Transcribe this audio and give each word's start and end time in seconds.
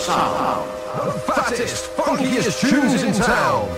sound. 0.00 0.68
The 1.04 1.12
fattest, 1.20 1.90
funkiest 1.96 2.60
tunes 2.60 3.02
in 3.02 3.12
town. 3.14 3.68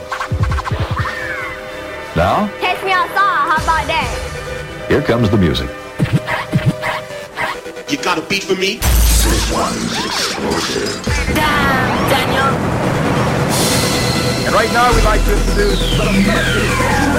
Now, 2.16 2.48
Catch 2.60 2.84
me 2.84 2.92
outside, 2.92 3.48
how 3.48 3.56
about 3.62 3.86
that? 3.86 4.86
here 4.88 5.02
comes 5.02 5.30
the 5.30 5.36
music. 5.38 5.68
You 7.90 7.98
got 8.02 8.18
a 8.18 8.22
beat 8.22 8.44
for 8.44 8.54
me? 8.54 8.78
Damn, 11.34 11.90
Daniel. 12.08 12.52
And 14.46 14.54
right 14.54 14.72
now 14.72 14.92
we'd 14.94 15.04
like 15.04 15.22
to 15.24 15.32
introduce 15.36 15.80
the 15.80 17.12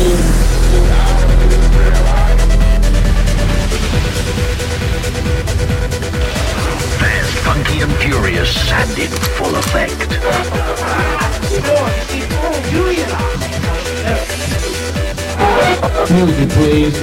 Fast, 0.00 1.19
funky 7.50 7.80
and 7.80 7.92
furious, 7.96 8.70
and 8.70 8.96
in 8.96 9.10
full 9.36 9.54
effect. 9.56 9.98
Music, 16.12 16.48
please. 16.50 16.96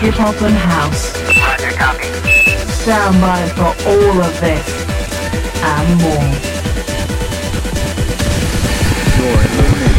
Hip 0.00 0.14
hop 0.14 0.42
and 0.42 0.56
house. 0.72 1.04
Stand 2.82 3.20
by 3.20 3.42
for 3.58 3.72
all 3.88 4.16
of 4.20 4.34
this 4.40 4.66
and 5.62 5.88
more. 6.02 6.54
You're 9.16 9.93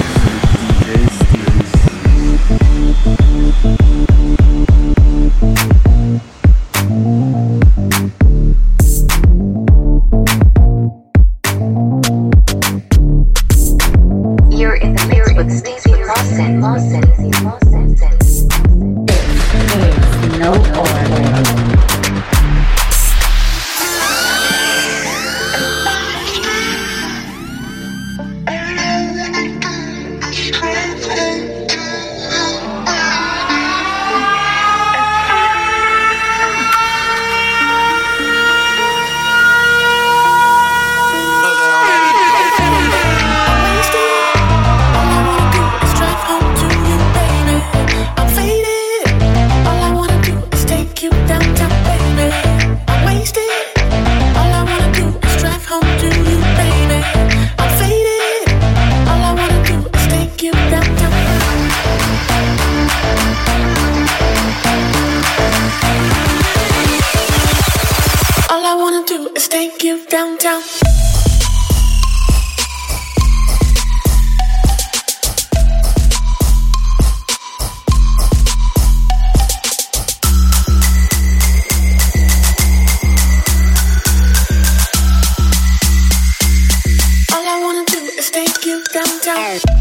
you 89.26 89.34
downtown. 89.34 89.76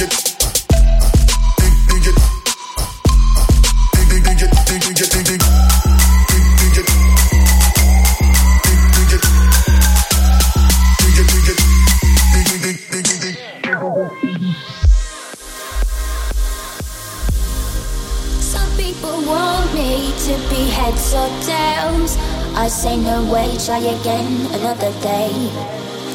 Some 0.00 0.29
say 22.70 22.96
no 22.96 23.24
way, 23.32 23.50
try 23.58 23.78
again 23.78 24.46
another 24.54 24.92
day. 25.02 25.34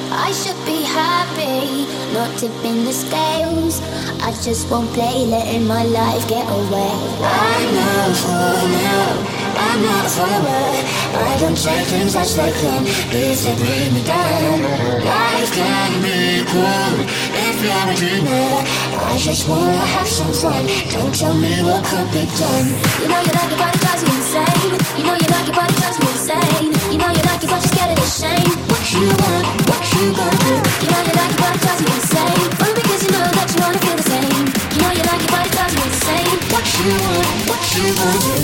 I 0.10 0.32
should 0.32 0.56
be 0.66 0.84
happy, 0.84 1.84
not 2.14 2.32
tipping 2.40 2.86
the 2.86 2.94
scales. 2.94 3.82
I 4.22 4.32
just 4.42 4.72
won't 4.72 4.90
play, 4.94 5.26
letting 5.26 5.68
my 5.68 5.84
life 5.84 6.26
get 6.30 6.48
away. 6.48 6.96
I 7.20 7.60
know 7.76 8.08
for 8.24 8.56
now, 8.72 9.36
I'm 9.68 9.82
not 9.84 10.08
forward. 10.16 10.86
I 11.28 11.38
don't 11.42 11.58
take 11.58 11.88
things 11.88 12.16
as 12.16 12.36
they 12.38 12.52
come 12.64 12.86
if 12.88 13.12
they 13.12 13.56
bring 13.60 13.94
me 13.94 14.04
down. 14.08 14.64
Life 15.04 15.52
can 15.52 15.92
be 16.02 16.46
cruel 16.48 16.96
if 17.36 17.56
you're 17.64 17.92
a 17.92 17.96
dreamer. 18.00 18.95
I 19.16 19.18
just 19.18 19.48
wanna 19.48 19.72
have 19.72 20.10
some 20.10 20.34
fun. 20.34 20.68
Don't 20.92 21.16
tell 21.16 21.34
me 21.34 21.48
what 21.64 21.86
could 21.88 22.04
be 22.12 22.28
done. 22.36 22.68
You 23.00 23.08
know 23.08 23.24
you 23.24 23.32
like 23.32 23.56
but 23.56 23.72
it 23.72 23.80
drives 23.80 24.04
me 24.04 24.12
insane. 24.12 24.76
You 25.00 25.04
know 25.08 25.16
you 25.16 25.30
like 25.32 25.56
but 25.56 25.72
it 25.72 25.78
drives 25.80 26.00
me 26.04 26.08
insane. 26.12 26.76
You 26.92 27.00
know 27.00 27.08
you 27.16 27.24
like 27.24 27.40
it, 27.40 27.48
but 27.48 27.64
you're 27.64 27.72
scared 27.72 27.96
of 27.96 28.04
the 28.04 28.12
shame. 28.12 28.52
What 28.68 28.84
you 28.92 29.08
want, 29.16 29.48
what 29.72 29.84
you 29.96 30.12
gonna 30.20 30.36
do? 30.36 30.52
You 30.84 30.92
know 30.92 31.00
you 31.08 31.16
like 31.16 31.32
but 31.40 31.56
it 31.56 31.64
drives 31.64 31.80
me 31.88 31.96
insane. 31.96 32.44
Only 32.60 32.76
because 32.76 33.02
you 33.08 33.12
know 33.16 33.24
that 33.40 33.48
you 33.56 33.60
wanna 33.64 33.80
feel 33.88 33.96
the 33.96 34.04
same. 34.04 34.52
You 34.76 34.80
know 34.84 34.92
you 35.00 35.04
like 35.08 35.24
but 35.32 35.48
it 35.48 35.52
drives 35.56 35.76
me 35.80 35.84
insane. 35.96 36.36
What 36.52 36.68
you 36.76 36.92
want, 37.08 37.40
what 37.48 37.64
you 37.72 37.88
gonna 37.96 38.20
do? 38.20 38.36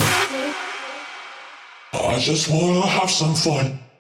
I 2.00 2.16
just 2.16 2.48
wanna 2.48 2.88
have 2.88 3.12
some 3.12 3.36
fun. 3.36 3.91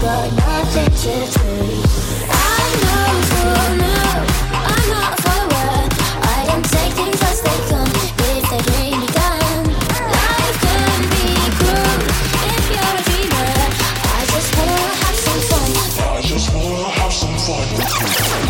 but 0.00 0.30
nothing 0.34 0.90
to. 1.02 1.14
I 2.30 2.68
no, 2.86 3.94
I'm 4.70 4.86
not. 4.92 5.18
I 6.22 6.44
don't 6.46 6.64
take 6.64 6.92
things 6.94 7.20
as 7.22 7.42
they 7.42 7.58
come 7.70 7.90
if 7.94 8.44
they. 8.50 8.90
Life 10.14 10.58
be 11.12 11.24
cruel 11.58 11.98
if 12.54 12.64
you're 12.74 12.94
a 12.94 13.04
dreamer. 13.08 13.50
I 14.18 14.22
just 14.34 14.50
wanna 14.56 14.92
have 15.02 15.18
some 15.26 15.42
fun. 15.50 15.70
I 16.16 16.20
just 16.22 16.48
wanna 16.54 16.88
have 16.98 17.12
some 17.12 17.36
fun. 17.46 18.47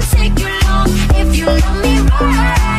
take 0.00 0.38
you 0.38 0.48
long 0.64 0.88
if 1.16 1.36
you 1.36 1.46
love 1.46 1.82
me 1.82 2.00
right. 2.20 2.69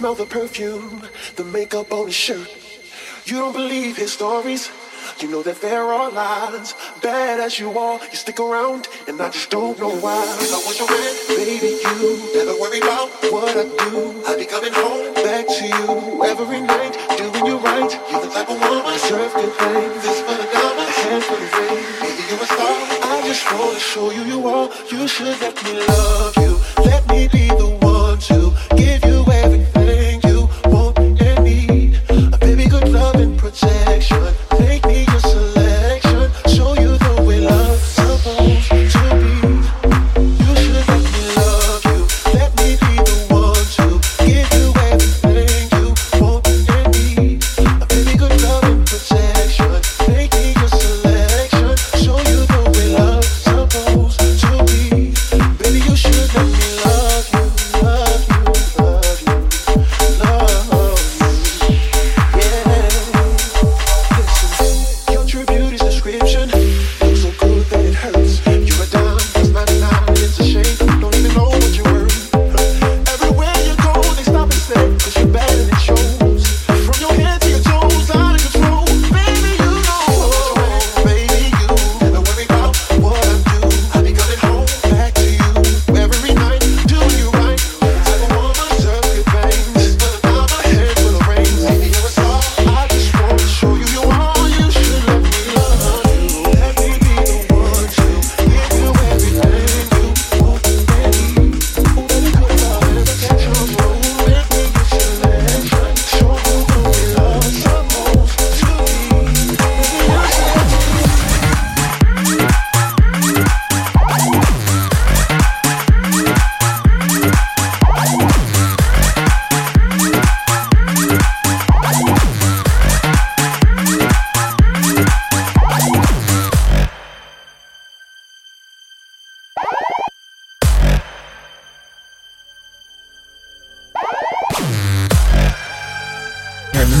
Smell 0.00 0.14
the 0.14 0.24
perfume, 0.24 1.02
the 1.36 1.44
makeup 1.44 1.92
on 1.92 2.06
his 2.06 2.14
shirt. 2.14 2.48
You 3.26 3.36
don't 3.36 3.52
believe 3.52 3.98
his 3.98 4.12
stories. 4.14 4.70
You 5.20 5.28
know 5.28 5.42
that 5.42 5.60
there 5.60 5.82
are 5.92 6.10
lies. 6.10 6.74
Bad 7.02 7.38
as 7.38 7.58
you 7.58 7.68
are, 7.76 8.00
you 8.10 8.16
stick 8.16 8.40
around, 8.40 8.88
and 9.08 9.20
I 9.20 9.28
just 9.28 9.50
don't 9.50 9.78
know 9.78 9.92
why. 10.04 10.22
If 10.40 10.54
I 10.56 10.60
was 10.64 10.78
your 10.78 10.88
man, 10.88 11.14
baby, 11.36 11.72
you 11.84 12.08
never 12.32 12.54
worry 12.62 12.80
about 12.80 13.08
what 13.34 13.52
I 13.62 13.64
do. 13.84 14.24
I'd 14.24 14.38
be 14.38 14.46
coming 14.46 14.72
home 14.72 15.12
back 15.12 15.44
to 15.58 15.64
you 15.68 16.24
every 16.24 16.60
night, 16.62 16.94
doing 17.18 17.44
you 17.44 17.58
right. 17.58 17.92
You're 18.10 18.22
the 18.24 18.30
type 18.32 18.48
of 18.48 18.58
woman 18.60 18.92
deserve 18.94 19.34
good 19.34 19.52
things. 19.60 20.02
This 20.06 20.20
for 20.24 20.36
the 20.40 20.48
diamond, 20.54 20.88
a 20.88 20.96
hand 21.04 21.24
for 21.28 21.36
the 21.42 21.48
ring. 21.60 21.82
Baby, 22.00 22.22
you're 22.30 22.40
a 22.40 22.48
star. 22.56 22.76
I 23.04 23.22
just 23.26 23.44
wanna 23.52 23.78
show 23.78 24.10
you 24.16 24.22
you 24.32 24.48
are. 24.48 24.70
You 24.88 25.08
should 25.08 25.36
let 25.44 25.56
me 25.64 25.72
love 25.84 26.36
you. 26.38 26.52
Let 26.88 27.02
me 27.08 27.28
be 27.28 27.48
the 27.48 27.69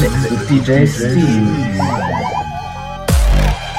DJ 0.00 0.88
Steve. 0.88 1.14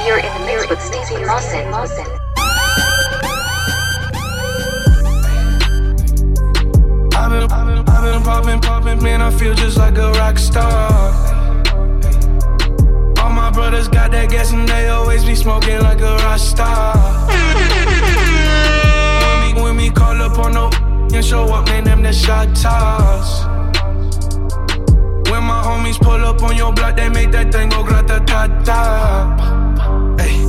You're 0.06 0.20
in 0.20 0.32
the 0.38 0.44
mix 0.46 0.70
with 0.70 0.80
Stevie 0.80 1.26
Lawson. 1.26 1.72
Lawson. 1.72 2.06
I've 7.16 7.32
been, 7.32 7.52
I've 7.52 7.66
been, 7.66 7.88
I've 7.90 8.24
popping, 8.24 8.62
popping, 8.62 9.02
man. 9.02 9.22
I 9.24 9.32
feel 9.32 9.56
just 9.56 9.78
like 9.78 9.98
a 9.98 10.12
rock 10.12 10.38
star. 10.38 10.92
All 13.18 13.32
my 13.32 13.50
brothers 13.52 13.88
got 13.88 14.12
that 14.12 14.30
gas 14.30 14.52
and 14.52 14.70
they 14.70 14.90
always 14.90 15.26
be 15.26 15.34
smoking 15.34 15.82
like 15.82 16.02
a 16.02 16.18
rock 16.18 16.38
star. 16.38 16.96
When 19.24 19.56
we, 19.56 19.62
when 19.64 19.76
we 19.76 19.90
call 19.90 20.22
up 20.22 20.38
on 20.38 20.52
the 20.52 21.16
and 21.16 21.26
show 21.26 21.46
up, 21.46 21.66
man, 21.66 21.86
them 21.86 22.04
the 22.04 22.14
shot 22.14 22.56
toss 22.56 23.51
homies 25.82 26.00
pull 26.00 26.26
up 26.26 26.42
on 26.44 26.56
your 26.56 26.74
block, 26.74 26.96
they 26.96 27.10
make 27.10 27.32
that 27.32 27.52
thing 27.52 27.70
go 27.70 27.84
grata 27.84 28.24
ta 28.26 28.48
ta. 28.64 30.16
Hey, 30.20 30.46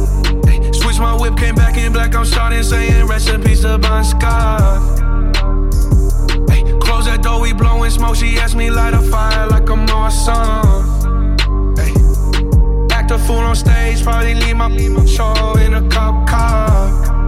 hey. 0.47 0.73
Switch 0.73 0.99
my 0.99 1.15
whip, 1.15 1.37
came 1.37 1.55
back 1.55 1.77
in 1.77 1.93
black, 1.93 2.15
I'm 2.15 2.25
starting 2.25 2.63
saying 2.63 3.07
recipes 3.07 3.63
to 3.63 3.79
Bon. 3.79 4.05
Hey, 6.51 6.63
close 6.81 7.07
that 7.07 7.21
door, 7.23 7.41
we 7.41 7.53
blowing 7.53 7.91
smoke. 7.91 8.17
She 8.17 8.39
asked 8.39 8.57
me 8.57 8.71
light 8.71 8.95
a 8.95 9.01
fire 9.01 9.49
like 9.49 9.69
I'm 9.69 9.87
Morrison. 9.87 10.37
Hey, 11.77 11.93
act 12.95 13.11
a 13.11 13.19
fool 13.19 13.39
on 13.39 13.57
stage, 13.57 14.03
probably 14.03 14.35
leave 14.35 14.57
my 14.57 14.69
show 15.07 15.55
in 15.59 15.75
a 15.75 15.89
cop 15.89 16.29
car 16.29 17.22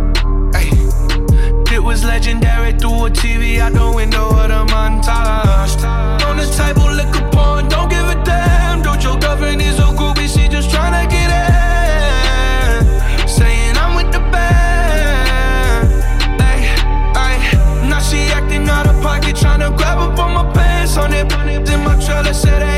was 1.85 2.03
legendary 2.03 2.73
through 2.73 3.07
a 3.07 3.11
TV 3.11 3.59
out 3.59 3.75
the 3.75 3.93
window 3.95 4.29
of 4.31 4.49
the 4.49 4.65
montage. 4.73 5.77
On 6.25 6.37
the 6.37 6.47
table, 6.47 6.91
look 6.91 7.15
upon, 7.15 7.69
don't 7.69 7.91
give 7.91 8.09
a 8.09 8.17
damn. 8.25 8.83
Don't 8.83 9.03
your 9.05 9.19
girlfriend 9.19 9.61
is 9.61 9.77
so 9.77 9.93
groupie, 9.93 10.27
she 10.27 10.49
just 10.49 10.71
tryna 10.71 11.09
get 11.11 11.31
in. 11.31 13.29
Saying 13.29 13.77
I'm 13.77 13.95
with 13.97 14.11
the 14.13 14.21
band. 14.33 15.93
Ay, 16.41 16.59
ay. 17.15 17.37
Now 17.89 18.01
she 18.01 18.19
acting 18.33 18.67
out 18.69 18.87
of 18.87 19.01
pocket, 19.03 19.37
tryna 19.37 19.77
grab 19.77 19.99
up 19.99 20.19
on 20.19 20.33
my 20.33 20.53
pants. 20.55 20.97
On 20.97 21.13
it, 21.13 21.31
in 21.69 21.81
my 21.85 22.01
trailer, 22.01 22.33
said 22.33 22.74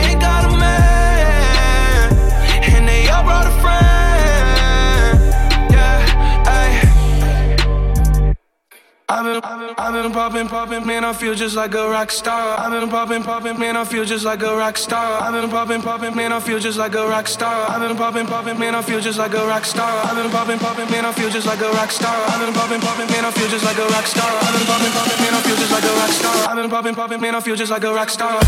I've 9.44 9.92
been 9.92 10.12
popping, 10.12 10.48
popping, 10.48 10.86
man, 10.86 11.04
I 11.04 11.12
feel 11.12 11.34
just 11.34 11.56
like 11.56 11.74
a 11.74 11.88
rock 11.88 12.10
star. 12.10 12.58
I've 12.58 12.70
been 12.70 12.88
popping, 12.88 13.22
popping, 13.22 13.58
man, 13.58 13.76
I 13.76 13.84
feel 13.84 14.04
just 14.04 14.24
like 14.24 14.42
a 14.42 14.56
rock 14.56 14.76
star. 14.78 15.20
I've 15.22 15.32
been 15.32 15.50
popping, 15.50 15.82
popping, 15.82 16.14
man, 16.16 16.32
I 16.32 16.40
feel 16.40 16.58
just 16.58 16.78
like 16.78 16.94
a 16.94 17.06
rock 17.06 17.26
star. 17.26 17.70
I've 17.70 17.80
been 17.80 17.96
popping, 17.96 18.26
popping, 18.26 18.58
man, 18.58 18.74
I 18.74 18.82
feel 18.82 19.00
just 19.00 19.18
like 19.18 19.34
a 19.34 19.46
rock 19.46 19.64
star. 19.64 20.06
I've 20.06 20.16
been 20.16 20.30
popping, 20.30 20.58
popping, 20.58 20.90
man, 20.90 21.04
I 21.04 21.12
feel 21.12 21.30
just 21.30 21.46
like 21.46 21.60
a 21.60 21.72
rock 21.72 21.90
star. 21.90 22.16
I've 22.28 22.40
been 22.40 22.54
popping, 22.54 22.80
popping, 22.80 23.10
man, 23.10 23.24
I 23.24 23.30
feel 23.32 23.48
just 23.48 23.64
like 23.64 23.76
a 23.78 23.86
rock 23.88 24.06
star. 24.06 24.32
I've 24.42 24.54
been 24.56 24.66
popping, 24.66 24.90
popping, 24.90 25.20
man, 25.20 25.34
I 25.34 25.40
feel 25.42 25.56
just 25.56 25.72
like 25.72 25.84
a 25.84 25.94
rock 25.94 26.10
star. 26.10 26.48
I've 26.48 26.56
been 26.56 26.70
popping, 26.70 26.94
popping, 26.94 27.20
man, 27.20 27.34
I 27.34 27.40
feel 27.40 27.56
just 27.56 27.70
like 27.70 27.84
a 27.84 27.92
rock 27.92 28.10
star. 28.10 28.40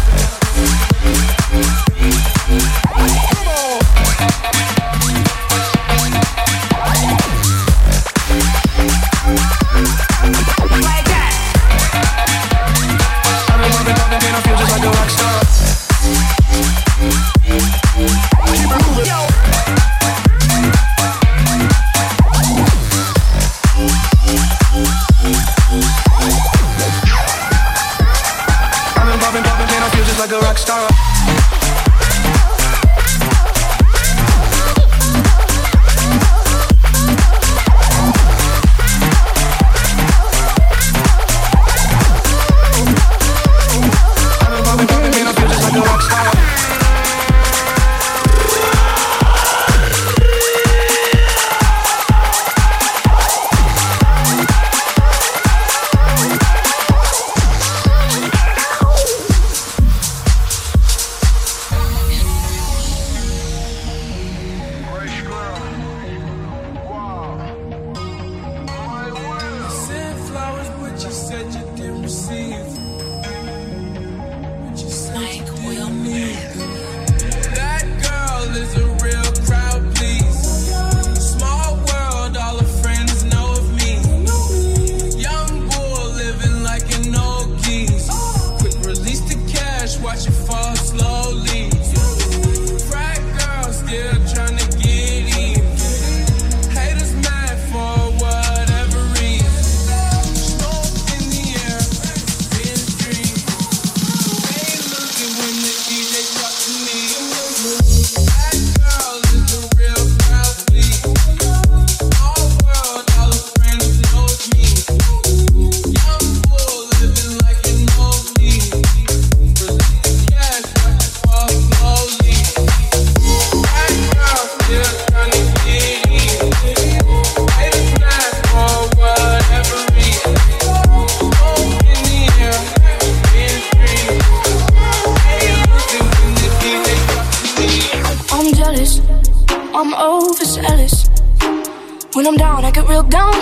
down. 143.18 143.40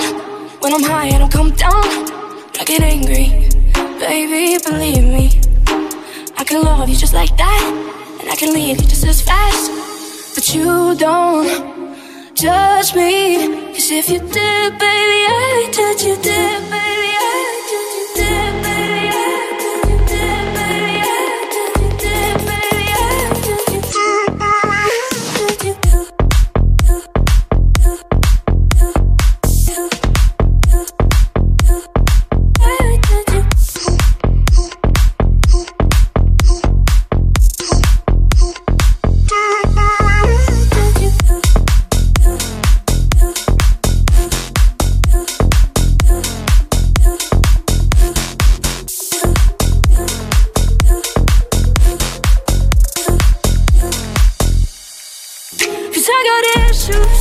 When 0.63 0.73
I'm 0.77 0.85
high, 0.93 1.09
I 1.15 1.19
don't 1.21 1.35
come 1.39 1.51
down. 1.67 1.89
I 2.61 2.63
get 2.71 2.83
angry, 2.95 3.27
baby, 4.05 4.45
believe 4.69 5.07
me. 5.17 5.27
I 6.41 6.43
can 6.49 6.59
love 6.69 6.89
you 6.89 6.97
just 7.05 7.15
like 7.21 7.33
that, 7.43 7.65
and 8.21 8.29
I 8.35 8.37
can 8.41 8.51
leave 8.57 8.77
you 8.81 8.89
just 8.93 9.05
as 9.13 9.21
fast. 9.31 9.65
But 10.35 10.45
you 10.55 10.95
don't 11.07 11.49
judge 12.43 12.91
me, 13.01 13.13
cause 13.75 13.91
if 14.01 14.07
you 14.13 14.21
did, 14.39 14.71
baby, 14.87 15.21
I 15.41 15.69
judge 15.77 16.03
you 16.09 16.17
did, 16.29 16.61
baby. 16.71 16.96
you 56.89 57.16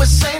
was 0.00 0.08
saying 0.08 0.39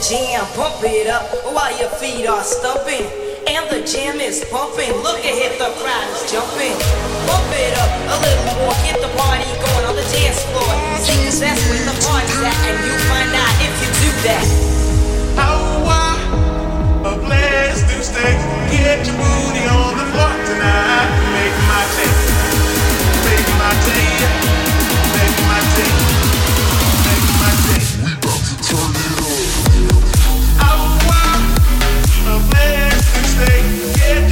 jam, 0.00 0.46
pump 0.56 0.80
it 0.82 1.06
up 1.06 1.28
while 1.52 1.68
your 1.76 1.90
feet 2.00 2.26
are 2.26 2.42
stumping. 2.42 3.04
And 3.44 3.68
the 3.68 3.84
jam 3.84 4.16
is 4.20 4.44
pumping. 4.48 4.92
Look 5.04 5.20
ahead, 5.20 5.60
the 5.60 5.68
crowd 5.76 6.08
is 6.16 6.24
jumping. 6.32 6.76
Pump 7.28 7.50
it 7.52 7.74
up 7.76 7.92
a 8.08 8.16
little 8.24 8.64
more, 8.64 8.76
get 8.84 8.96
the 9.00 9.12
party 9.12 9.44
going 9.60 9.84
on 9.84 9.96
the 9.96 10.06
dance 10.08 10.40
floor. 10.48 10.72
See, 11.04 11.20
that's 11.28 11.60
where 11.68 11.84
the 11.84 11.96
party's 12.00 12.40
at, 12.40 12.56
and 12.64 12.78
you 12.80 12.94
find 13.12 13.32
out 13.36 13.54
if 13.60 13.72
you 13.80 13.88
do 14.00 14.10
that. 14.24 14.46
How 15.36 15.60
I 15.84 16.10
a 17.04 17.16
blast 17.20 17.88
to 17.92 18.00
stay. 18.00 18.34
Get 18.72 19.04
your 19.04 19.16
booty 19.20 19.64
on 19.68 20.00
the 20.00 20.06
floor 20.16 20.32
tonight. 20.48 21.08
Make 21.36 21.56
my 21.68 21.82
day, 21.96 22.12
make 23.28 23.48
my 23.60 23.72
day, 23.84 24.08
make 25.12 25.36
my 25.44 25.60
day, 25.76 25.92
make 27.04 27.26
my 27.36 27.52
day. 27.68 27.82
We 28.04 28.10
about 28.16 28.40
to 28.48 28.54
turn 28.64 28.92
it. 28.96 29.09
the 32.30 32.50
best 32.52 33.08
things 33.08 33.34
they 33.38 34.20
get. 34.20 34.29